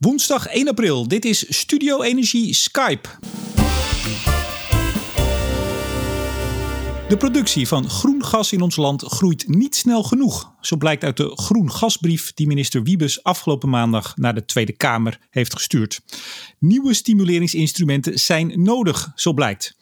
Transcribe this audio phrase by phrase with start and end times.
[0.00, 1.08] Woensdag 1 april.
[1.08, 3.08] Dit is Studio Energie Skype.
[7.08, 10.52] De productie van groen gas in ons land groeit niet snel genoeg.
[10.60, 15.18] Zo blijkt uit de groen gasbrief die minister Wiebes afgelopen maandag naar de Tweede Kamer
[15.30, 16.00] heeft gestuurd.
[16.58, 19.76] Nieuwe stimuleringsinstrumenten zijn nodig, zo blijkt.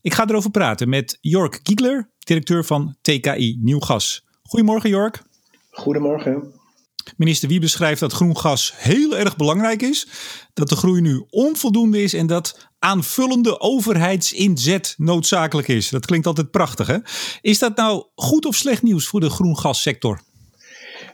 [0.00, 4.24] Ik ga erover praten met Jork Giegler, directeur van TKI Nieuw Gas.
[4.42, 5.22] Goedemorgen Jork.
[5.70, 6.62] Goedemorgen.
[7.16, 10.06] Minister Wiebes schrijft dat groen gas heel erg belangrijk is,
[10.52, 15.88] dat de groei nu onvoldoende is en dat aanvullende overheidsinzet noodzakelijk is.
[15.88, 16.98] Dat klinkt altijd prachtig, hè?
[17.40, 20.20] Is dat nou goed of slecht nieuws voor de groen gassector?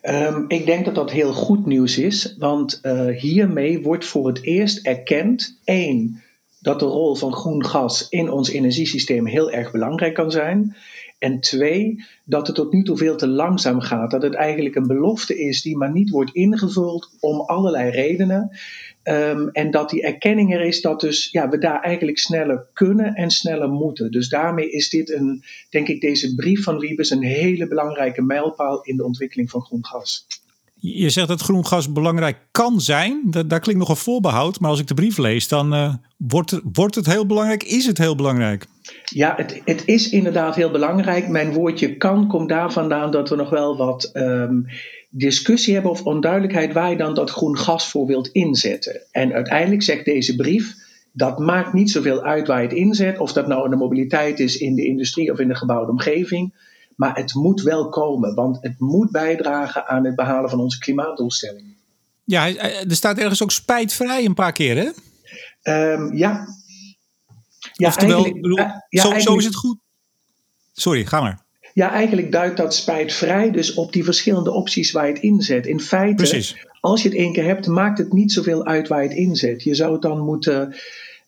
[0.03, 4.43] Um, ik denk dat dat heel goed nieuws is, want uh, hiermee wordt voor het
[4.43, 6.23] eerst erkend: één,
[6.61, 10.77] dat de rol van groen gas in ons energiesysteem heel erg belangrijk kan zijn.
[11.20, 14.10] En twee, dat het tot nu toe veel te langzaam gaat.
[14.10, 18.59] Dat het eigenlijk een belofte is die maar niet wordt ingevuld om allerlei redenen.
[19.05, 23.15] Um, en dat die erkenning er is dat dus, ja, we daar eigenlijk sneller kunnen
[23.15, 24.10] en sneller moeten.
[24.10, 28.82] Dus daarmee is dit een, denk ik, deze brief van Wiebes een hele belangrijke mijlpaal
[28.82, 30.27] in de ontwikkeling van groen gas.
[30.81, 33.23] Je zegt dat groen gas belangrijk kan zijn.
[33.47, 34.61] Daar klinkt nog een voorbehoud.
[34.61, 37.63] Maar als ik de brief lees, dan uh, wordt, het, wordt het heel belangrijk.
[37.63, 38.67] Is het heel belangrijk?
[39.05, 41.29] Ja, het, het is inderdaad heel belangrijk.
[41.29, 44.67] Mijn woordje kan komt daar vandaan dat we nog wel wat um,
[45.11, 49.01] discussie hebben of onduidelijkheid waar je dan dat groen gas voor wilt inzetten.
[49.11, 50.75] En uiteindelijk zegt deze brief.
[51.13, 54.41] Dat maakt niet zoveel uit waar je het inzet, of dat nou in de mobiliteit
[54.41, 56.53] is, in de industrie of in de gebouwde omgeving.
[57.01, 61.76] Maar het moet wel komen, want het moet bijdragen aan het behalen van onze klimaatdoelstellingen.
[62.24, 64.88] Ja, er staat ergens ook spijtvrij een paar keer, hè?
[65.93, 66.47] Um, ja.
[67.72, 67.88] ja.
[67.88, 69.78] Oftewel, bedoel, ja, zo, zo is het goed.
[70.72, 71.44] Sorry, ga maar.
[71.75, 75.66] Ja, eigenlijk duidt dat spijtvrij dus op die verschillende opties waar je het inzet.
[75.66, 76.66] In feite, Precies.
[76.81, 79.62] als je het één keer hebt, maakt het niet zoveel uit waar je het inzet.
[79.62, 80.75] Je zou het dan moeten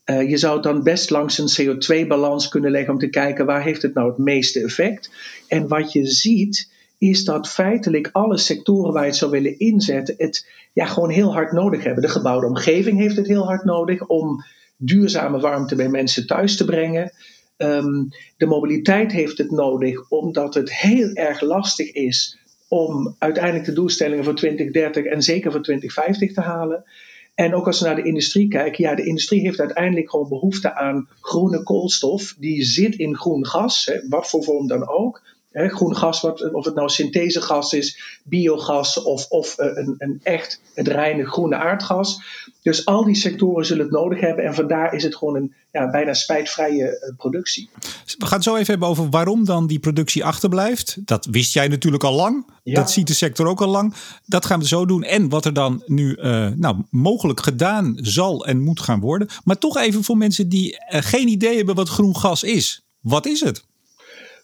[0.04, 3.82] uh, je zou dan best langs een CO2-balans kunnen leggen om te kijken waar heeft
[3.82, 5.10] het nou het meeste effect.
[5.48, 10.14] En wat je ziet is dat feitelijk alle sectoren waar je het zou willen inzetten
[10.18, 12.02] het ja, gewoon heel hard nodig hebben.
[12.02, 14.44] De gebouwde omgeving heeft het heel hard nodig om
[14.76, 17.12] duurzame warmte bij mensen thuis te brengen.
[17.56, 23.72] Um, de mobiliteit heeft het nodig omdat het heel erg lastig is om uiteindelijk de
[23.72, 26.84] doelstellingen voor 2030 en zeker voor 2050 te halen.
[27.34, 30.74] En ook als we naar de industrie kijken, ja, de industrie heeft uiteindelijk gewoon behoefte
[30.74, 32.34] aan groene koolstof.
[32.38, 35.22] Die zit in groen gas, hè, wat voor vorm dan ook.
[35.52, 40.20] Hè, groen gas, wat, of het nou synthesegas is, biogas of, of uh, een, een,
[40.22, 42.20] echt het reine groene aardgas.
[42.62, 45.90] Dus al die sectoren zullen het nodig hebben en vandaar is het gewoon een ja,
[45.90, 47.70] bijna spijtvrije uh, productie.
[48.18, 50.96] We gaan het zo even hebben over waarom dan die productie achterblijft.
[51.04, 52.50] Dat wist jij natuurlijk al lang.
[52.62, 52.74] Ja.
[52.74, 53.94] Dat ziet de sector ook al lang.
[54.26, 55.02] Dat gaan we zo doen.
[55.02, 59.28] En wat er dan nu uh, nou, mogelijk gedaan zal en moet gaan worden.
[59.44, 62.86] Maar toch even voor mensen die geen idee hebben wat groen gas is.
[63.00, 63.64] Wat is het?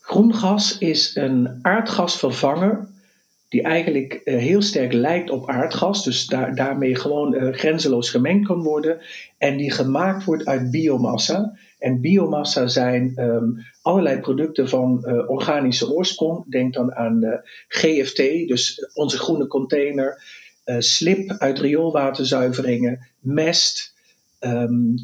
[0.09, 2.89] Groen gas is een aardgasvervanger
[3.49, 8.47] die eigenlijk uh, heel sterk lijkt op aardgas, dus daar, daarmee gewoon uh, grenzeloos gemengd
[8.47, 9.01] kan worden
[9.39, 11.59] en die gemaakt wordt uit biomassa.
[11.79, 16.51] En biomassa zijn um, allerlei producten van uh, organische oorsprong.
[16.51, 18.17] Denk dan aan GFT,
[18.49, 20.23] dus onze groene container,
[20.79, 23.95] slip uit rioolwaterzuiveringen, mest.
[24.41, 24.95] Um,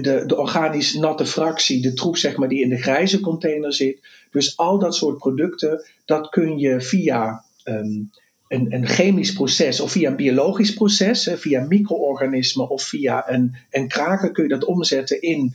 [0.00, 4.00] de, de organisch natte fractie, de troep zeg maar, die in de grijze container zit.
[4.30, 8.10] Dus al dat soort producten, dat kun je via um,
[8.48, 13.88] een, een, chemisch proces of via een biologisch proces, via micro-organismen of via een, een
[13.88, 15.54] kraker, kun je dat omzetten in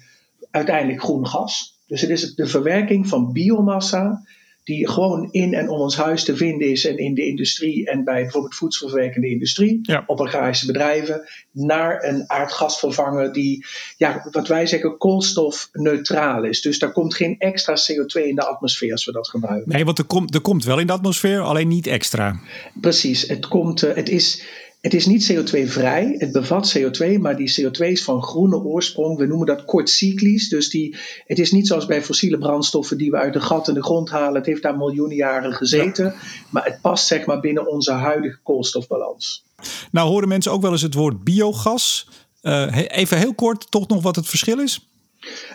[0.52, 1.80] uiteindelijk groen gas.
[1.88, 4.24] Dus het is de verwerking van biomassa
[4.68, 8.04] die gewoon in en om ons huis te vinden is en in de industrie en
[8.04, 10.04] bij bijvoorbeeld voedselverwerkende industrie, ja.
[10.08, 13.66] op agrarische bedrijven, naar een aardgasvervanger die,
[13.98, 16.62] ja, wat wij zeggen, koolstofneutraal is.
[16.62, 19.72] Dus daar komt geen extra CO2 in de atmosfeer als we dat gebruiken.
[19.72, 22.40] Nee, want er komt, er komt wel in de atmosfeer, alleen niet extra.
[22.82, 24.44] Precies, het, komt, uh, het is
[24.88, 29.18] het is niet CO2-vrij, het bevat CO2, maar die CO2 is van groene oorsprong.
[29.18, 30.50] We noemen dat kortcyclisch.
[30.50, 33.74] Dus die, het is niet zoals bij fossiele brandstoffen die we uit de gat in
[33.74, 34.36] de grond halen.
[34.36, 36.06] Het heeft daar miljoenen jaren gezeten.
[36.06, 36.16] Ja.
[36.50, 39.46] Maar het past zeg maar binnen onze huidige koolstofbalans.
[39.92, 42.08] Nou horen mensen ook wel eens het woord biogas.
[42.42, 44.90] Uh, even heel kort toch nog wat het verschil is?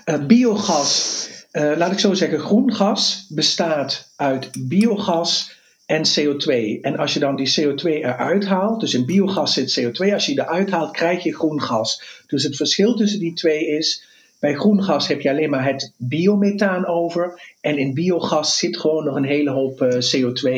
[0.04, 6.80] Uh, biogas, uh, laat ik zo zeggen, groen gas bestaat uit biogas en CO2.
[6.80, 10.34] En als je dan die CO2 eruit haalt, dus in biogas zit CO2, als je
[10.34, 12.22] die eruit haalt, krijg je groen gas.
[12.26, 14.06] Dus het verschil tussen die twee is,
[14.42, 17.40] bij groen gas heb je alleen maar het biomethaan over.
[17.60, 20.50] En in biogas zit gewoon nog een hele hoop uh, CO2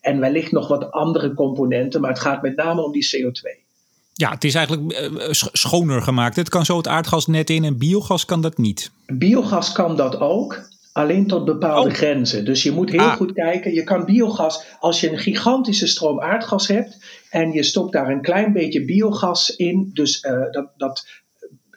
[0.00, 3.66] en wellicht nog wat andere componenten, maar het gaat met name om die CO2.
[4.14, 6.36] Ja, het is eigenlijk uh, schoner gemaakt.
[6.36, 8.90] Het kan zo het aardgas net in en biogas kan dat niet.
[9.06, 11.94] Biogas kan dat ook, alleen tot bepaalde oh.
[11.94, 12.44] grenzen.
[12.44, 13.16] Dus je moet heel ah.
[13.16, 13.74] goed kijken.
[13.74, 16.98] Je kan biogas, als je een gigantische stroom aardgas hebt
[17.30, 21.06] en je stopt daar een klein beetje biogas in, dus uh, dat, dat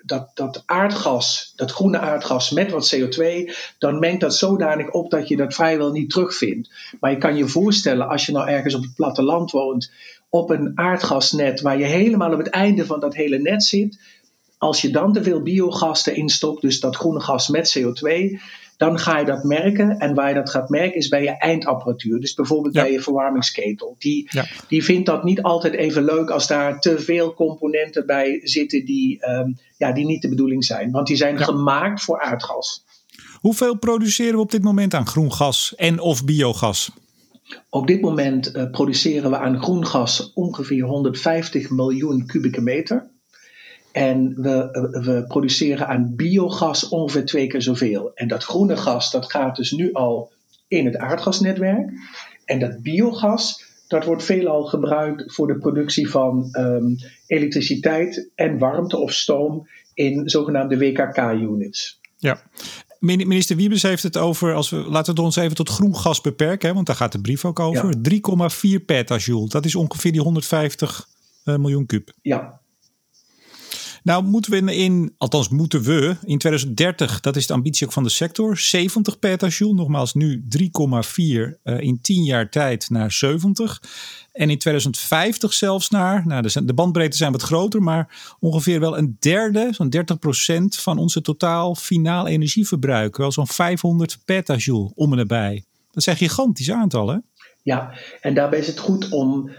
[0.06, 5.28] dat, dat aardgas, dat groene aardgas met wat CO2, dan mengt dat zodanig op dat
[5.28, 6.72] je dat vrijwel niet terugvindt.
[7.00, 9.92] Maar je kan je voorstellen, als je nou ergens op het platteland woont,
[10.30, 14.00] op een aardgasnet waar je helemaal op het einde van dat hele net zit,
[14.58, 18.40] als je dan te veel biogas erin stopt, dus dat groene gas met CO2,
[18.82, 20.00] dan ga je dat merken.
[20.00, 22.20] En waar je dat gaat merken is bij je eindapparatuur.
[22.20, 23.96] Dus bijvoorbeeld bij je verwarmingsketel.
[24.00, 24.30] Die,
[24.68, 29.28] die vindt dat niet altijd even leuk als daar te veel componenten bij zitten die,
[29.28, 30.92] um, ja, die niet de bedoeling zijn.
[30.92, 32.86] Want die zijn gemaakt voor aardgas.
[33.34, 36.92] Hoeveel produceren we op dit moment aan groen gas en of biogas?
[37.70, 43.10] Op dit moment uh, produceren we aan groen gas ongeveer 150 miljoen kubieke meter.
[43.92, 44.70] En we,
[45.04, 48.12] we produceren aan biogas ongeveer twee keer zoveel.
[48.16, 50.32] En dat groene gas, dat gaat dus nu al
[50.68, 51.92] in het aardgasnetwerk.
[52.46, 56.96] En dat biogas, dat wordt veelal gebruikt voor de productie van um,
[57.28, 62.00] elektriciteit en warmte of stoom in zogenaamde WKK-units.
[62.18, 62.42] Ja,
[63.00, 66.68] Minister Wiebes heeft het over, als we, laten we ons even tot groen gas beperken,
[66.68, 67.96] hè, want daar gaat de brief ook over.
[68.80, 71.08] 3,4 petajoule, dat is ongeveer die 150
[71.46, 72.12] uh, eh, miljoen kub.
[72.22, 72.61] Ja,
[74.04, 78.04] nou moeten we in, althans moeten we, in 2030, dat is de ambitie ook van
[78.04, 79.76] de sector, 70 petajoule.
[79.76, 80.62] Nogmaals, nu 3,4
[81.18, 83.82] uh, eh, in 10 jaar tijd naar 70.
[84.32, 89.18] En in 2050 zelfs naar, nou de, bandbreedte zijn wat groter, maar ongeveer wel een
[89.20, 93.18] derde, zo'n 30% van onze totaal finaal energieverbruik.
[93.18, 95.64] Wel zo'n 500 petajoule om en nabij.
[95.92, 97.26] Dat zijn gigantische aantallen.
[97.64, 99.52] Ja, en daarbij is het goed om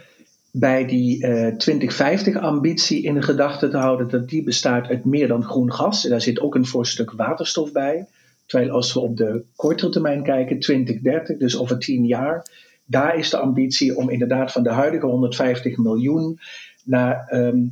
[0.55, 5.29] bij die uh, eh, 2050-ambitie in de gedachte te houden dat die bestaat uit meer
[5.29, 6.05] dan groen gas.
[6.05, 8.07] En daar zit ook een voor stuk waterstof bij.
[8.47, 12.47] Terwijl als we op de kortere termijn kijken, 2030, dus over 10 jaar,
[12.85, 16.39] daar is de ambitie om inderdaad van de huidige 150 miljoen
[16.85, 17.71] naar um,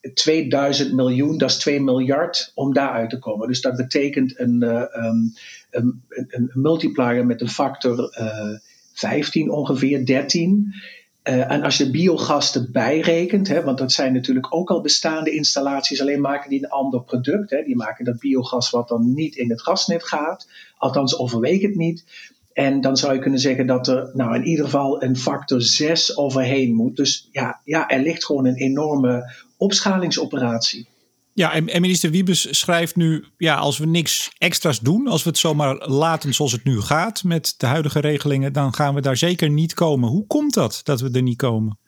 [0.00, 3.48] ehm, 2000 miljoen, dat is 2 miljard, om daaruit te komen.
[3.48, 8.58] Dus dat betekent een, uh, een, een, multiplier met een factor uh, eh,
[8.92, 10.74] 15 ongeveer, 13.
[11.24, 15.30] Uh, en als je biogas erbij rekent, hè, want dat zijn natuurlijk ook al bestaande
[15.30, 17.50] installaties, alleen maken die een ander product.
[17.50, 21.74] Hè, die maken dat biogas wat dan niet in het gasnet gaat, althans overweeg het
[21.74, 22.04] niet.
[22.52, 26.16] En dan zou je kunnen zeggen dat er nou in ieder geval een factor 6
[26.16, 26.96] overheen moet.
[26.96, 30.88] Dus ja, ja, er ligt gewoon een enorme opschalingsoperatie.
[31.34, 35.38] Ja, en, minister Wiebes schrijft nu, ja, als we niks extra's doen, als we het
[35.38, 39.50] zomaar laten zoals het nu gaat met de huidige regelingen, dan gaan we daar zeker
[39.50, 40.08] niet komen.
[40.08, 41.78] Hoe komt dat, dat we er niet komen?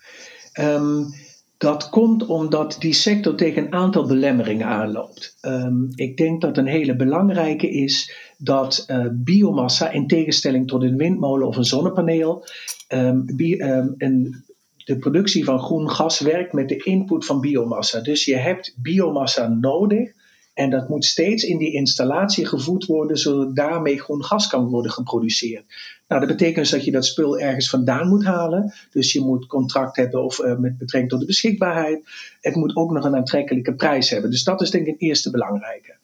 [0.52, 1.02] Ehm,
[1.58, 5.36] dat komt omdat die sector tegen een aantal belemmeringen aanloopt.
[5.40, 10.96] Ehm, ik denk dat een hele belangrijke is dat uh, biomassa, in tegenstelling tot een
[10.96, 12.46] windmolen of een zonnepaneel,
[12.88, 13.24] um,
[13.98, 14.43] een
[14.84, 18.00] de productie van groen gas werkt met de input van biomassa.
[18.00, 20.12] Dus je hebt biomassa nodig
[20.54, 24.90] en dat moet steeds in die installatie gevoed worden, zodat daarmee groen gas kan worden
[24.90, 25.64] geproduceerd.
[26.08, 28.74] Nou, dat betekent dus dat je dat spul ergens vandaan moet halen.
[28.90, 32.04] Dus je moet contract hebben of uh, met betrekking tot de beschikbaarheid.
[32.40, 34.30] Het moet ook nog een aantrekkelijke prijs hebben.
[34.30, 35.96] Dus dat is denk ik een eerste belangrijke.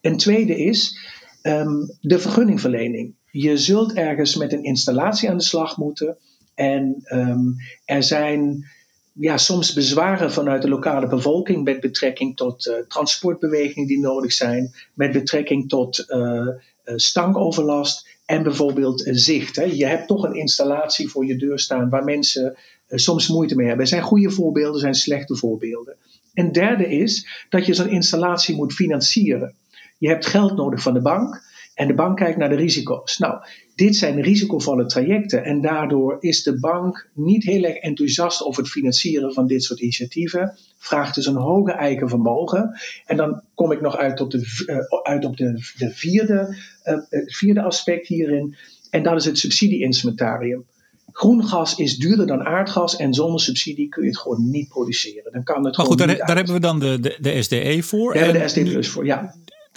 [0.00, 0.98] Een tweede is
[1.42, 3.14] um, de vergunningverlening.
[3.30, 6.16] Je zult ergens met een installatie aan de slag moeten.
[6.56, 8.64] En um, er zijn
[9.12, 14.74] ja, soms bezwaren vanuit de lokale bevolking met betrekking tot uh, transportbewegingen die nodig zijn,
[14.94, 16.48] met betrekking tot uh,
[16.84, 19.56] stankoverlast en bijvoorbeeld zicht.
[19.56, 19.64] Hè.
[19.64, 22.56] Je hebt toch een installatie voor je deur staan waar mensen
[22.88, 23.84] soms moeite mee hebben.
[23.84, 25.96] Er zijn goede voorbeelden, er zijn slechte voorbeelden.
[26.34, 29.54] En derde is dat je zo'n installatie moet financieren.
[29.98, 31.42] Je hebt geld nodig van de bank.
[31.76, 33.18] En de bank kijkt naar de risico's.
[33.18, 33.38] Nou,
[33.74, 38.72] dit zijn risicovolle trajecten en daardoor is de bank niet heel erg enthousiast over het
[38.72, 40.58] financieren van dit soort initiatieven.
[40.78, 42.80] Vraagt dus een hoge eigen vermogen.
[43.06, 46.98] En dan kom ik nog uit op de, uh, uit op de, de vierde, uh,
[47.26, 48.56] vierde aspect hierin.
[48.90, 50.64] En dat is het subsidie-instrumentarium.
[51.12, 55.32] Groen gas is duurder dan aardgas en zonder subsidie kun je het gewoon niet produceren.
[55.32, 58.14] Dan kan het maar goed, daar, daar, hebben we dan de, de, de SDE voor.
[58.14, 59.34] Daar hebben we de SDE Plus voor, ja.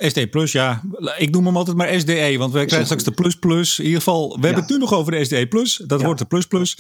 [0.08, 0.82] SD Plus, ja.
[1.18, 3.80] Ik noem hem altijd maar SDE, want we krijgen straks de Plus Plus.
[3.80, 5.82] In ieder geval, we hebben het nu nog over de SDE Plus.
[5.88, 6.78] Dat wordt de Plus Plus.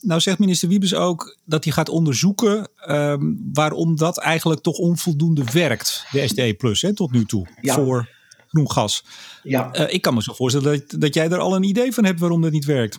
[0.00, 5.44] Nou zegt minister Wiebes ook dat hij gaat onderzoeken um, waarom dat eigenlijk toch onvoldoende
[5.52, 8.08] werkt, de SDE Plus, hè, tot nu toe, voor
[8.48, 9.04] groen gas.
[9.42, 9.70] Ja.
[9.74, 12.20] Uh, ik kan me zo voorstellen dat, dat jij er al een idee van hebt
[12.20, 12.98] waarom dat niet werkt.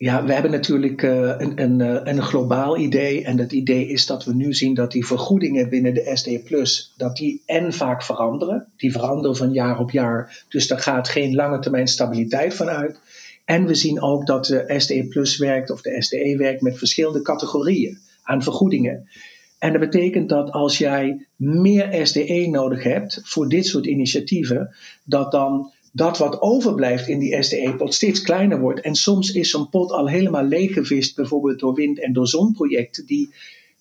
[0.00, 3.24] Ja, we hebben natuurlijk uh, een, een, uh, een globaal idee.
[3.24, 6.92] En dat idee is dat we nu zien dat die vergoedingen binnen de SD Plus,
[6.96, 8.66] dat die en vaak veranderen.
[8.76, 10.44] Die veranderen van jaar op jaar.
[10.48, 12.98] Dus daar gaat geen lange termijn stabiliteit van uit.
[13.44, 17.22] En we zien ook dat de SDE Plus werkt of de SDE werkt met verschillende
[17.22, 19.08] categorieën aan vergoedingen.
[19.58, 24.74] En dat betekent dat als jij meer SDE nodig hebt voor dit soort initiatieven,
[25.04, 28.80] dat dan dat wat overblijft in die SDE-pot steeds kleiner wordt.
[28.80, 33.34] En soms is zo'n pot al helemaal leeggevist, bijvoorbeeld door wind- en door zonprojecten, die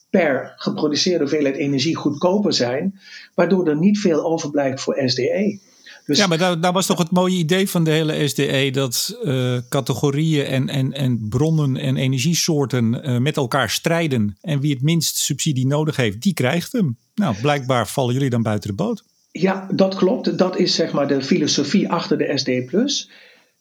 [0.10, 3.00] per geproduceerde hoeveelheid energie goedkoper zijn,
[3.36, 5.60] waardoor er niet veel overblijft voor SDE.
[6.06, 9.18] Dus ja, maar daar, daar, was toch het mooie idee van de hele SDE dat
[9.24, 14.38] uh, categorieën en, en, en bronnen en energiesoorten uh, met elkaar strijden.
[14.42, 16.98] En wie het minst subsidie nodig heeft, die krijgt hem.
[17.16, 19.04] Nou, blijkbaar vallen jullie dan buiten de boot.
[19.40, 20.38] Ja, dat klopt.
[20.38, 22.50] Dat is zeg maar de filosofie achter de SD.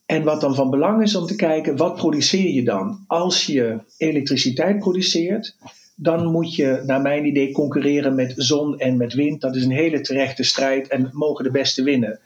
[0.07, 3.05] En wat dan van belang is om te kijken, wat produceer je dan?
[3.07, 5.57] Als je elektriciteit produceert,
[5.97, 9.41] dan moet je, naar mijn idee, concurreren met zon en met wind.
[9.41, 12.21] Dat is een hele terechte strijd en mogen de beste winnen.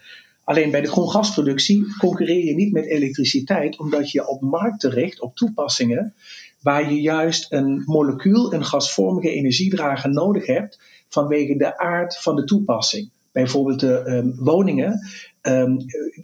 [0.44, 5.20] Alleen bij de groen gasproductie concurreer je niet met elektriciteit, omdat je op markten richt,
[5.20, 6.14] op toepassingen,
[6.60, 12.44] waar je juist een molecuul, een gasvormige energiedrager nodig hebt vanwege de aard van de
[12.44, 13.10] toepassing.
[13.32, 15.00] Bijvoorbeeld de um, woningen
[15.42, 15.76] um,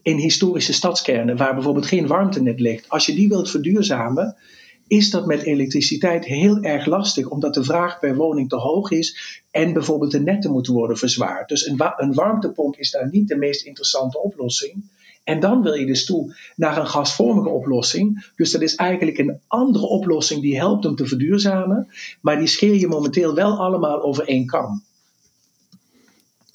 [0.02, 2.88] in historische stadskernen, waar bijvoorbeeld geen warmtenet ligt.
[2.88, 4.36] Als je die wilt verduurzamen,
[4.86, 9.40] is dat met elektriciteit heel erg lastig, omdat de vraag per woning te hoog is
[9.50, 11.48] en bijvoorbeeld de netten moeten worden verzwaard.
[11.48, 14.84] Dus een, een warmtepomp is daar niet de meest interessante oplossing.
[15.24, 18.30] En dan wil je dus toe naar een gasvormige oplossing.
[18.36, 21.88] Dus dat is eigenlijk een andere oplossing die helpt om te verduurzamen,
[22.20, 24.82] maar die scheer je momenteel wel allemaal over één kam.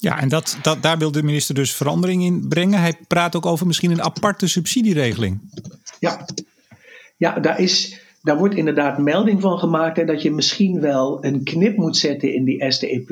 [0.02, 2.80] Ja, en dat, dat, daar wil de minister dus verandering in brengen.
[2.80, 5.40] Hij praat ook over misschien een aparte subsidieregeling.
[5.98, 6.26] Ja,
[7.16, 11.76] ja daar is daar wordt inderdaad melding van gemaakt dat je misschien wel een knip
[11.76, 13.04] moet zetten in die SDE.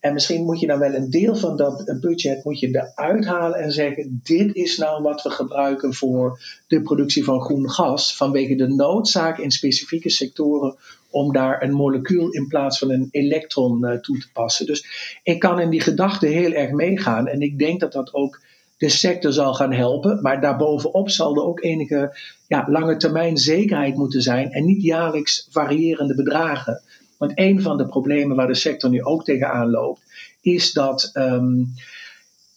[0.00, 3.58] En misschien moet je dan wel een deel van dat budget moet je eruit halen
[3.58, 8.16] en zeggen: dit is nou wat we gebruiken voor de productie van groen gas.
[8.16, 10.76] Vanwege de noodzaak in specifieke sectoren
[11.10, 14.66] om daar een molecuul in plaats van een elektron uh, toe te passen.
[14.66, 14.86] Dus
[15.22, 17.28] ik kan in die gedachte heel erg meegaan.
[17.28, 18.40] En ik denk dat dat ook
[18.78, 20.22] de sector zal gaan helpen.
[20.22, 25.46] Maar daarbovenop zal er ook enige ja, lange termijn zekerheid moeten zijn en niet jaarlijks
[25.50, 26.82] variërende bedragen.
[27.18, 30.02] Want een van de problemen waar de sector nu ook tegenaan loopt,
[30.40, 31.74] is dat um,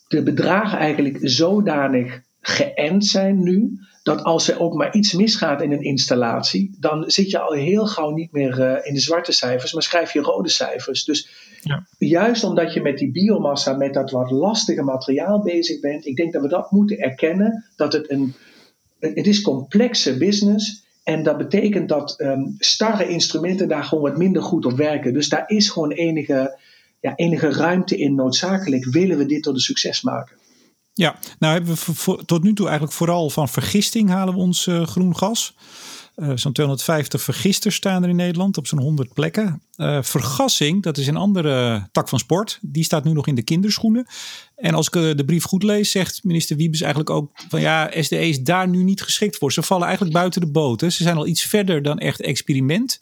[0.07, 5.71] de bedragen eigenlijk zodanig geënt zijn nu, dat als er ook maar iets misgaat in
[5.71, 9.73] een installatie, dan zit je al heel gauw niet meer uh, in de zwarte cijfers,
[9.73, 11.03] maar schrijf je rode cijfers.
[11.03, 11.29] Dus
[11.61, 11.87] ja.
[11.97, 16.33] juist omdat je met die biomassa, met dat wat lastige materiaal bezig bent, ik denk
[16.33, 18.33] dat we dat moeten erkennen, dat het een,
[18.99, 24.41] het is complexe business en dat betekent dat um, starre instrumenten daar gewoon wat minder
[24.41, 25.13] goed op werken.
[25.13, 26.59] Dus daar is gewoon enige,
[26.99, 30.35] ja, enige ruimte in noodzakelijk, willen we dit tot een succes maken.
[30.93, 34.85] Ja, nou hebben we tot nu toe eigenlijk vooral van vergisting halen we ons uh,
[34.85, 35.55] groen gas.
[36.15, 39.61] Uh, zo'n 250 vergisters staan er in Nederland op zo'n 100 plekken.
[39.77, 42.59] Uh, vergassing, dat is een andere tak van sport.
[42.61, 44.05] Die staat nu nog in de kinderschoenen.
[44.55, 48.27] En als ik de brief goed lees, zegt minister Wiebes eigenlijk ook van ja, SDE
[48.27, 49.51] is daar nu niet geschikt voor.
[49.51, 50.81] Ze vallen eigenlijk buiten de boot.
[50.81, 50.89] Hè.
[50.89, 53.01] Ze zijn al iets verder dan echt experiment.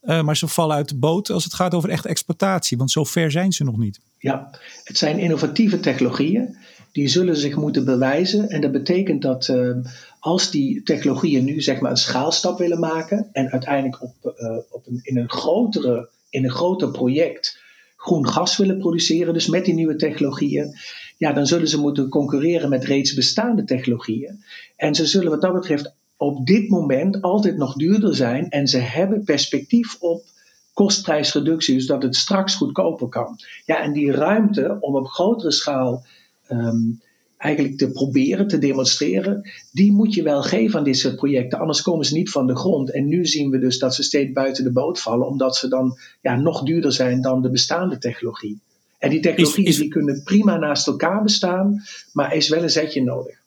[0.00, 2.76] Maar ze vallen uit de boot als het gaat over echt exploitatie.
[2.76, 4.00] Want zo ver zijn ze nog niet.
[4.18, 4.50] Ja,
[4.84, 6.56] het zijn innovatieve technologieën
[6.92, 8.48] die zullen zich moeten bewijzen.
[8.48, 9.76] En dat betekent dat uh,
[10.20, 14.86] als die technologieën nu zeg maar een schaalstap willen maken en uiteindelijk op, uh, op
[14.86, 17.58] een, in, een grotere, in een groter project
[17.96, 20.74] groen gas willen produceren, dus met die nieuwe technologieën,
[21.16, 24.44] ja, dan zullen ze moeten concurreren met reeds bestaande technologieën.
[24.76, 28.78] En ze zullen wat dat betreft op dit moment altijd nog duurder zijn en ze
[28.78, 30.24] hebben perspectief op
[30.72, 33.38] kostprijsreductie, dus dat het straks goedkoper kan.
[33.66, 36.04] Ja, en die ruimte om op grotere schaal
[36.52, 37.00] um,
[37.36, 41.58] eigenlijk te proberen, te demonstreren, die moet je wel geven aan dit soort projecten.
[41.58, 42.92] Anders komen ze niet van de grond.
[42.92, 45.98] En nu zien we dus dat ze steeds buiten de boot vallen, omdat ze dan
[46.20, 48.60] ja, nog duurder zijn dan de bestaande technologie.
[48.98, 53.02] En die technologieën die kunnen prima naast elkaar bestaan, maar er is wel een zetje
[53.02, 53.38] nodig.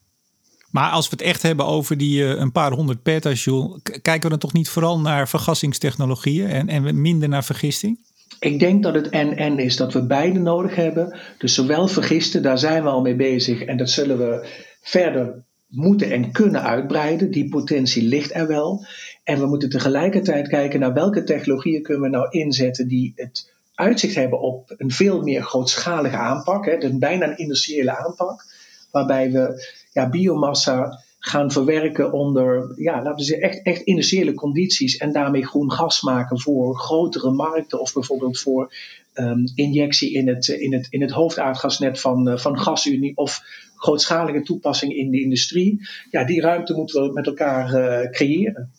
[0.70, 4.30] Maar als we het echt hebben over die uh, een paar honderd petajoule, kijken we
[4.30, 8.00] dan toch niet vooral naar vergassingstechnologieën en, en minder naar vergisting?
[8.44, 11.18] Ik denk dat het en-en is, dat we beide nodig hebben.
[11.38, 14.48] Dus zowel vergisten, daar zijn we al mee bezig en dat zullen we
[14.82, 17.32] verder moeten en kunnen uitbreiden.
[17.32, 18.86] Die potentie ligt er wel.
[19.24, 24.16] En we moeten tegelijkertijd kijken naar welke technologieën kunnen we nou inzetten die het uitzicht
[24.16, 26.66] hebben op een veel meer grootschalige aanpak.
[26.66, 28.44] Hè, dus bijna een industriële aanpak.
[28.92, 34.98] Waarbij we ja, biomassa gaan verwerken onder, ja, laten we zeggen, echt, echt industriële condities
[34.98, 38.74] en daarmee groen gas maken voor grotere markten of bijvoorbeeld voor
[39.14, 43.42] um, injectie in het, in het, in het hoofdaardgasnet van, uh, van GasUnie of
[43.76, 45.88] grootschalige toepassing in de industrie.
[46.12, 48.72] Ja, die ruimte moeten we met elkaar uh, creëren.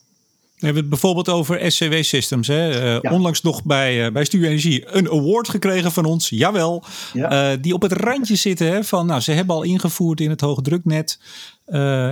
[0.65, 2.47] We hebben het bijvoorbeeld over SCW Systems.
[2.47, 2.71] Hè?
[2.71, 3.11] Uh, ja.
[3.11, 6.29] Onlangs nog bij, uh, bij Stuur Energie een award gekregen van ons.
[6.29, 6.85] Jawel.
[7.13, 7.53] Ja.
[7.53, 10.41] Uh, die op het randje zitten hè, van, nou, ze hebben al ingevoerd in het
[10.41, 11.19] hoogdruknet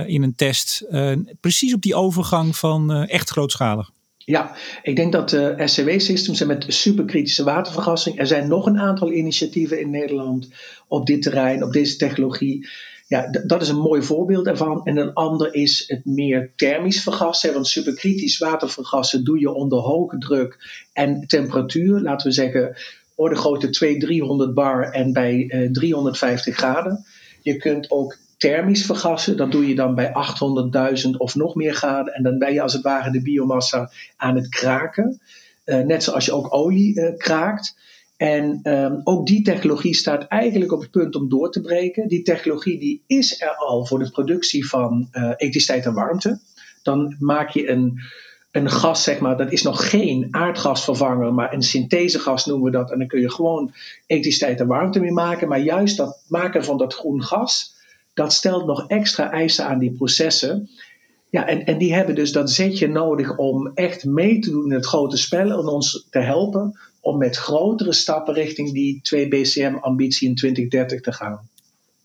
[0.05, 0.85] in een test.
[1.39, 3.91] precies op die overgang van echt grootschalig.
[4.17, 8.19] Ja, ik denk dat de SCW Systems en met superkritische watervergassing.
[8.19, 10.47] Er zijn nog een aantal initiatieven in Nederland
[10.87, 12.67] op dit terrein, op deze technologie.
[13.13, 14.85] Ja, dat is een mooi voorbeeld ervan.
[14.85, 17.53] En een ander is het meer thermisch vergassen.
[17.53, 20.57] Want superkritisch watervergassen doe je onder hoge druk
[20.93, 22.01] en temperatuur.
[22.01, 22.75] Laten we zeggen,
[23.15, 27.05] orde grootte 200, 300 bar en bij eh, 350 graden.
[27.41, 29.37] Je kunt ook thermisch vergassen.
[29.37, 30.11] Dat doe je dan bij
[31.05, 32.13] 800.000 of nog meer graden.
[32.13, 35.19] En dan ben je als het ware de biomassa aan het kraken.
[35.65, 37.75] Uh, net zoals je ook olie uh, kraakt.
[38.23, 42.07] En um, ook die technologie staat eigenlijk op het punt om door te breken.
[42.07, 46.39] Die technologie die is er al voor de productie van uh, elektriciteit en warmte.
[46.83, 47.99] Dan maak je een,
[48.51, 52.91] een gas, zeg maar, dat is nog geen aardgasvervanger, maar een synthesegas noemen we dat.
[52.91, 53.73] En dan kun je gewoon
[54.07, 55.47] elektriciteit en warmte mee maken.
[55.47, 57.75] Maar juist dat maken van dat groen gas,
[58.13, 60.69] dat stelt nog extra eisen aan die processen.
[61.29, 64.75] Ja, en, en die hebben dus dat zetje nodig om echt mee te doen in
[64.75, 70.27] het grote spel en ons te helpen om met grotere stappen richting die 2 BCM-ambitie
[70.27, 71.49] in 2030 te gaan.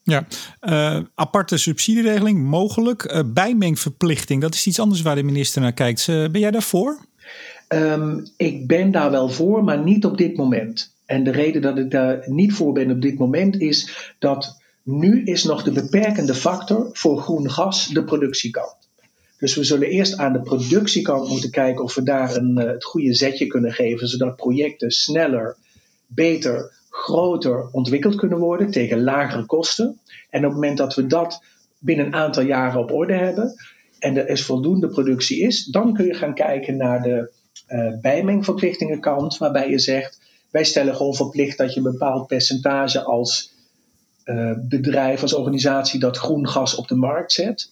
[0.03, 0.27] Ja,
[0.61, 3.13] uh, aparte subsidieregeling mogelijk.
[3.13, 6.07] Uh, bijmengverplichting, dat is iets anders waar de minister naar kijkt.
[6.07, 7.07] Uh, ben jij daarvoor?
[7.69, 10.95] Um, ik ben daar wel voor, maar niet op dit moment.
[11.07, 15.25] En de reden dat ik daar niet voor ben op dit moment is dat nu
[15.25, 18.88] is nog de beperkende factor voor groen gas de productiekant.
[19.39, 22.85] Dus we zullen eerst aan de productiekant moeten kijken of we daar een, uh, het
[22.85, 25.57] goede zetje kunnen geven, zodat projecten sneller,
[26.07, 29.99] beter, groter ontwikkeld kunnen worden tegen lagere kosten.
[30.31, 31.43] En op het moment dat we dat
[31.79, 33.55] binnen een aantal jaren op orde hebben
[33.99, 37.31] en er is voldoende productie is, dan kun je gaan kijken naar de
[37.69, 40.21] uh, bijmengverplichtingenkant, waarbij je zegt:
[40.51, 43.53] wij stellen gewoon verplicht dat je een bepaald percentage als
[44.25, 47.71] uh, bedrijf, als organisatie dat groen gas op de markt zet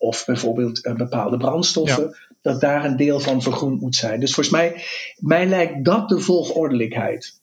[0.00, 2.34] of bijvoorbeeld uh, bepaalde brandstoffen, ja.
[2.42, 4.20] dat daar een deel van vergroend moet zijn.
[4.20, 4.84] Dus volgens mij,
[5.16, 7.38] mij lijkt dat de volgordelijkheid.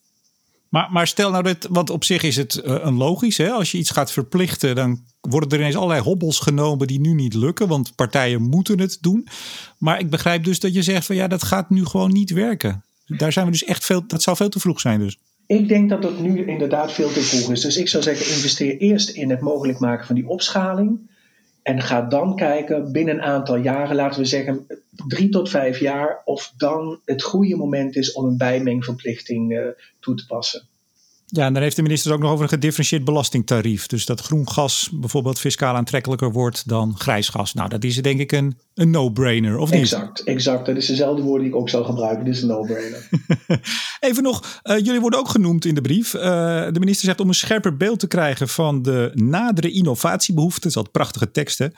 [0.70, 3.50] Maar, maar stel nou dat, want op zich is het uh, een logisch, hè?
[3.50, 7.34] als je iets gaat verplichten, dan worden er ineens allerlei hobbels genomen die nu niet
[7.34, 9.28] lukken, want partijen moeten het doen.
[9.78, 12.84] Maar ik begrijp dus dat je zegt van ja, dat gaat nu gewoon niet werken.
[13.06, 15.18] Daar zijn we dus echt veel, dat zou veel te vroeg zijn dus.
[15.48, 17.62] Ik denk dat dat nu inderdaad veel te vroeg is.
[17.62, 21.00] Dus ik zou zeggen, investeer eerst in het mogelijk maken van die opschaling.
[21.68, 24.68] En ga dan kijken binnen een aantal jaren, laten we zeggen
[25.08, 29.68] drie tot vijf jaar, of dan het goede moment is om een bijmengverplichting uh,
[30.00, 30.68] toe te passen.
[31.30, 33.88] Ja, en dan heeft de minister ook nog over een gedifferentieerd belastingtarief.
[33.88, 37.54] Dus dat groen gas bijvoorbeeld fiscaal aantrekkelijker wordt dan grijs gas.
[37.54, 39.82] Nou, dat is denk ik een, een no-brainer, of niet?
[39.82, 40.66] Exact, exact.
[40.66, 42.26] Dat is dezelfde woorden die ik ook zou gebruiken.
[42.26, 43.10] Dit is een no-brainer.
[44.00, 46.14] Even nog, uh, jullie worden ook genoemd in de brief.
[46.14, 46.22] Uh,
[46.72, 50.62] de minister zegt om een scherper beeld te krijgen van de nadere innovatiebehoeften.
[50.62, 51.74] Dat is altijd prachtige teksten.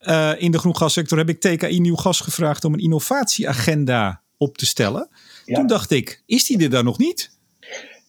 [0.00, 4.66] Uh, in de groengassector heb ik TKI Nieuw Gas gevraagd om een innovatieagenda op te
[4.66, 5.08] stellen.
[5.44, 5.54] Ja.
[5.54, 7.40] Toen dacht ik, is die er dan nog niet?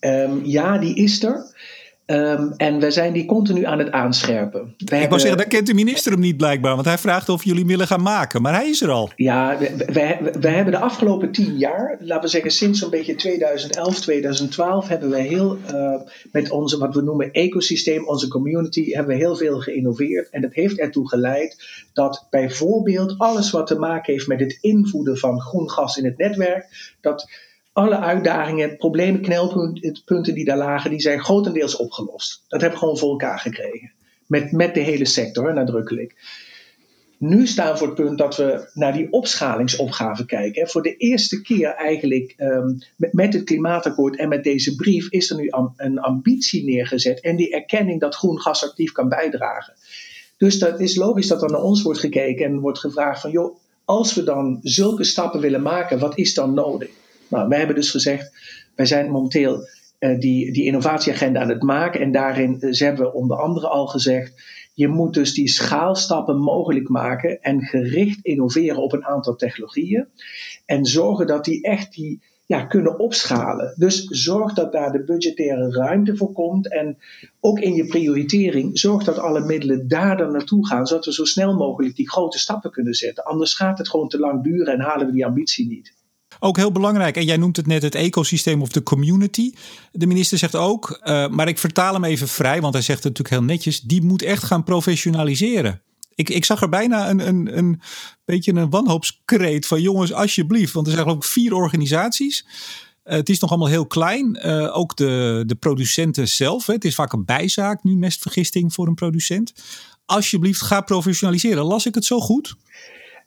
[0.06, 1.52] Um, ja, die is er.
[2.06, 4.62] Um, en we zijn die continu aan het aanscherpen.
[4.62, 7.30] We ik hebben, wou zeggen, daar kent de minister hem niet blijkbaar, want hij vraagt
[7.30, 9.12] of jullie willen gaan maken, maar hij is er al.
[9.16, 9.58] Ja,
[10.38, 15.10] we, hebben de afgelopen tien jaar, laten we zeggen sinds zo'n beetje 2011, 2012, hebben
[15.10, 15.96] we heel uh,
[16.32, 20.30] met onze, wat we noemen ecosysteem, onze community, hebben we heel veel geïnnoveerd.
[20.30, 21.64] En dat heeft ertoe geleid
[21.94, 26.18] dat bijvoorbeeld alles wat te maken heeft met het invoeden van groen gas in het
[26.18, 27.28] netwerk, dat
[27.74, 32.44] alle uitdagingen, problemen, knelpunten die daar lagen, die zijn grotendeels opgelost.
[32.48, 33.92] Dat hebben we gewoon voor elkaar gekregen.
[34.28, 36.16] Met, met de hele sector, nadrukkelijk.
[37.18, 40.70] Nu staan we voor het punt dat we naar die opschalingsopgave kijken.
[40.70, 42.78] Voor de eerste keer eigenlijk um,
[43.12, 47.54] met, het klimaatakkoord en met deze brief is er nu een ambitie neergezet en die
[47.54, 49.74] erkenning dat groen gas actief kan bijdragen.
[50.38, 53.58] Dus dat is logisch dat er naar ons wordt gekeken en wordt gevraagd van joh,
[53.86, 56.90] als we dan zulke stappen willen maken, wat is dan nodig?
[57.34, 58.32] Nou, wij hebben dus gezegd,
[58.76, 59.68] wij zijn momenteel
[60.00, 62.02] uh, die, die innovatieagenda aan het maken.
[62.02, 64.42] En daarin uh, hebben we onder andere al gezegd,
[64.74, 70.08] je moet dus die schaalstappen mogelijk maken en gericht innoveren op een aantal technologieën.
[70.66, 73.74] En zorgen dat die echt die, ja, kunnen opschalen.
[73.78, 76.72] Dus zorg dat daar de budgettaire ruimte voor komt.
[76.72, 76.98] En
[77.40, 81.26] ook in je prioritering, zorg dat alle middelen daar dan naartoe gaan, zodat we zo
[81.26, 83.24] snel mogelijk die grote stappen kunnen zetten.
[83.24, 85.94] Anders gaat het gewoon te lang duren en halen we die ambitie niet.
[86.44, 89.54] Ook heel belangrijk, en jij noemt het net het ecosysteem of de community.
[89.92, 93.18] De minister zegt ook, uh, maar ik vertaal hem even vrij, want hij zegt het
[93.18, 95.82] natuurlijk heel netjes, die moet echt gaan professionaliseren.
[96.16, 97.82] Ik, ik zag er bijna een, een, een
[98.26, 100.74] beetje een wanhoopskreet van jongens, alsjeblieft.
[100.74, 102.46] Want er zijn ook vier organisaties.
[103.06, 104.40] Uh, het is nog allemaal heel klein.
[104.46, 106.66] Uh, ook de, de producenten zelf.
[106.66, 106.74] Hè.
[106.74, 109.54] Het is vaak een bijzaak nu, mestvergisting voor een producent.
[110.06, 111.64] Alsjeblieft, ga professionaliseren.
[111.64, 112.56] Las ik het zo goed?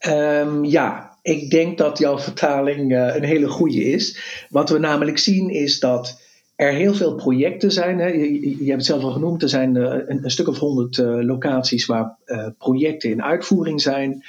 [0.01, 4.19] Um, ja, ik denk dat jouw vertaling uh, een hele goede is.
[4.51, 6.21] Wat we namelijk zien is dat
[6.57, 7.99] er heel veel projecten zijn.
[7.99, 8.07] Hè.
[8.07, 11.25] Je, je, hebt het zelf al genoemd, er zijn uh, een, stuk of honderd uh,
[11.25, 12.17] locaties waar
[12.59, 14.25] projecten in uitvoering zijn.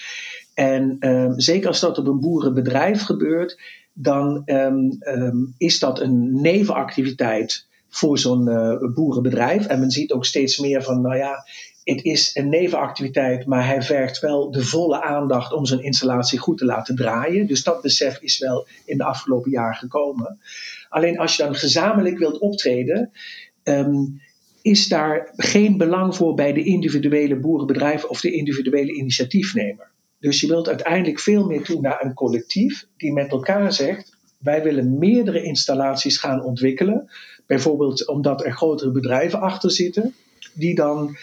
[0.54, 3.60] En ehm, zeker als dat op een boerenbedrijf gebeurt,
[3.94, 8.46] dan um, is dat een nevenactiviteit voor zo'n
[8.94, 9.66] boerenbedrijf.
[9.66, 11.46] En men ziet ook steeds meer van, nou ja,
[11.94, 16.58] het is een nevenactiviteit, maar hij vergt wel de volle aandacht om zijn installatie goed
[16.58, 17.48] te laten draaien.
[17.48, 20.40] Dus dat besef is wel in de afgelopen jaren gekomen.
[20.90, 23.12] Alleen als je dan gezamenlijk wilt optreden,
[23.64, 24.22] um,
[24.62, 29.92] is daar geen belang voor bij de individuele boerenbedrijf of de individuele initiatiefnemer.
[30.20, 34.64] Dus je wilt uiteindelijk veel meer toe naar een collectief die met elkaar zegt: wij
[34.64, 37.10] willen meerdere installaties gaan ontwikkelen.
[37.46, 40.14] Bijvoorbeeld omdat er grotere bedrijven achter zitten,
[40.54, 41.18] die dan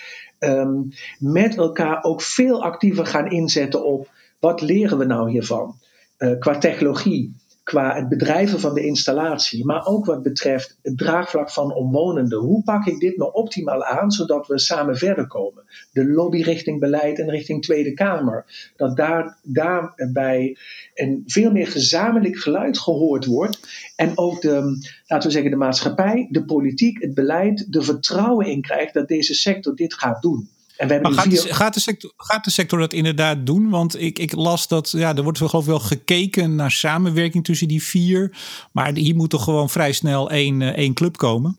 [0.48, 5.74] um, met elkaar ook veel actiever gaan inzetten op wat leren we nou hiervan?
[6.18, 11.50] Uh, qua technologie, qua het bedrijven van de installatie, maar ook wat betreft het draagvlak
[11.50, 12.38] van omwonenden.
[12.38, 15.62] Hoe pak ik dit nou optimaal aan, zodat we samen verder komen?
[15.92, 18.72] De lobby richting beleid en richting Tweede Kamer.
[18.76, 20.56] Dat daar, daarbij
[20.94, 23.58] een veel meer gezamenlijk geluid gehoord wordt.
[23.96, 28.60] En ook de, laten we zeggen, de maatschappij, de politiek, het beleid, de vertrouwen in
[28.60, 30.48] krijgt dat deze sector dit gaat doen.
[30.76, 33.70] En we hebben maar gaat, de, gaat, de sector, gaat de sector dat inderdaad doen?
[33.70, 37.68] Want ik, ik las dat ja, er wordt geloof ik wel gekeken naar samenwerking tussen
[37.68, 38.36] die vier.
[38.72, 41.58] Maar hier moet toch gewoon vrij snel één, eh, één club komen?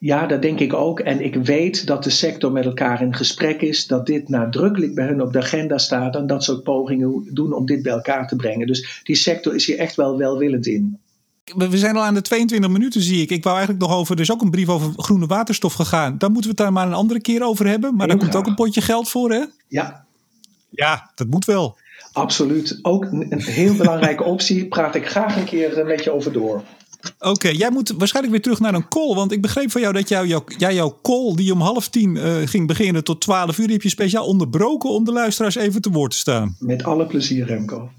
[0.00, 1.00] Ja, dat denk ik ook.
[1.00, 5.06] En ik weet dat de sector met elkaar in gesprek is, dat dit nadrukkelijk bij
[5.06, 8.28] hun op de agenda staat en dat ze ook pogingen doen om dit bij elkaar
[8.28, 8.66] te brengen.
[8.66, 10.98] Dus die sector is hier echt wel welwillend in.
[11.54, 13.30] We zijn al aan de 22 minuten, zie ik.
[13.30, 14.14] Ik wou eigenlijk nog over.
[14.14, 16.18] Er is ook een brief over groene waterstof gegaan.
[16.18, 17.96] Daar moeten we het daar maar een andere keer over hebben.
[17.96, 19.44] Maar daar komt ook een potje geld voor, hè?
[19.68, 20.04] Ja.
[20.70, 21.78] Ja, dat moet wel.
[22.12, 22.78] Absoluut.
[22.82, 24.66] Ook een heel belangrijke optie.
[24.66, 26.62] Praat ik graag een keer een beetje over door.
[27.18, 29.14] Oké, jij moet waarschijnlijk weer terug naar een call.
[29.14, 32.16] Want ik begreep van jou dat jou, jou, jij jouw call die om half tien
[32.16, 35.90] uh, ging beginnen tot 12 uur, heb je speciaal onderbroken om de luisteraars even te
[35.90, 36.56] woord te staan.
[36.58, 37.90] Met alle plezier, Remco.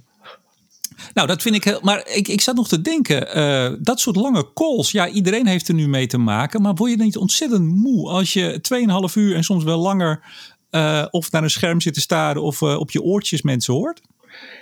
[1.13, 1.79] Nou, dat vind ik heel.
[1.81, 5.67] Maar ik, ik zat nog te denken, uh, dat soort lange calls, ja, iedereen heeft
[5.67, 6.61] er nu mee te maken.
[6.61, 8.61] Maar word je niet ontzettend moe als je
[9.09, 10.23] 2,5 uur en soms wel langer
[10.71, 14.01] uh, of naar een scherm zit te staren of uh, op je oortjes mensen hoort?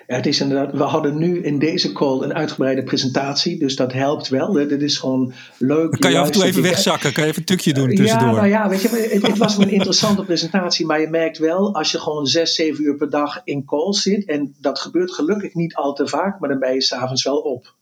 [0.07, 4.27] Het is inderdaad, we hadden nu in deze call een uitgebreide presentatie, dus dat helpt
[4.27, 4.51] wel.
[4.51, 5.91] Dit is gewoon leuk.
[5.91, 8.27] Dan kan je af en toe even wegzakken, kan je even een tukje doen tussendoor.
[8.27, 11.75] Ja, nou ja, weet je, het, het was een interessante presentatie, maar je merkt wel,
[11.75, 15.53] als je gewoon zes, zeven uur per dag in call zit, en dat gebeurt gelukkig
[15.53, 17.75] niet al te vaak, maar dan ben je s'avonds wel op.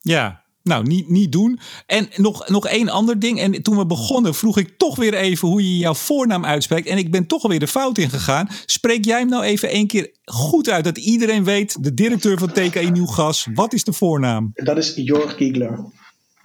[0.00, 1.58] Ja, nou, niet, niet doen.
[1.86, 3.40] En nog, nog één ander ding.
[3.40, 6.88] En toen we begonnen vroeg ik toch weer even hoe je jouw voornaam uitspreekt.
[6.88, 8.48] En ik ben toch alweer de fout ingegaan.
[8.66, 10.84] Spreek jij hem nou even één keer goed uit.
[10.84, 13.46] Dat iedereen weet, de directeur van TKI Nieuw Gas.
[13.54, 14.50] Wat is de voornaam?
[14.54, 15.84] Dat is Jorg Giegler.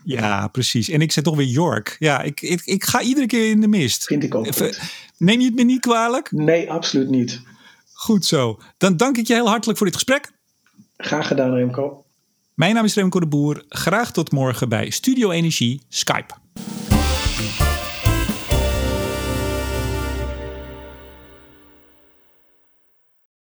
[0.03, 0.89] Ja, precies.
[0.89, 1.95] En ik zeg toch weer Jork.
[1.99, 4.03] Ja, ik, ik, ik ga iedere keer in de mist.
[4.03, 4.45] Vind ik ook.
[4.45, 4.75] Even,
[5.17, 6.31] neem je het me niet kwalijk?
[6.31, 7.41] Nee, absoluut niet.
[7.93, 8.59] Goed zo.
[8.77, 10.31] Dan dank ik je heel hartelijk voor dit gesprek.
[10.97, 12.04] Graag gedaan, Remco.
[12.55, 13.63] Mijn naam is Remco de Boer.
[13.69, 16.44] Graag tot morgen bij Studio Energie Skype.